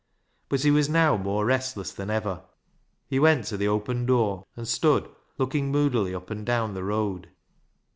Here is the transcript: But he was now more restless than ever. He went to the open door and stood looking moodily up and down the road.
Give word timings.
But 0.49 0.61
he 0.63 0.71
was 0.71 0.89
now 0.89 1.15
more 1.15 1.45
restless 1.45 1.91
than 1.91 2.09
ever. 2.09 2.41
He 3.07 3.19
went 3.19 3.45
to 3.45 3.55
the 3.57 3.67
open 3.67 4.07
door 4.07 4.47
and 4.57 4.67
stood 4.67 5.07
looking 5.37 5.71
moodily 5.71 6.15
up 6.15 6.31
and 6.31 6.43
down 6.43 6.73
the 6.73 6.83
road. 6.83 7.29